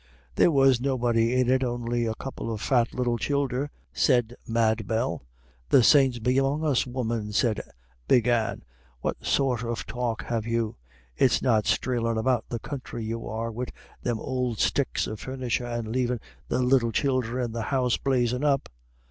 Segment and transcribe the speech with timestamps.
[0.33, 5.21] "There was nobody in it on'y the couple of fat little childer," said Mad Bell.
[5.69, 7.61] "The saints be among us all, woman," said
[8.07, 8.63] Big Anne,
[9.01, 10.75] "what sort of talk have you?
[11.15, 15.95] It's not streelin' about the counthry you are, wid them ould sticks of furnitur', and
[15.95, 18.69] lavin' the little childer in the house blazin' up?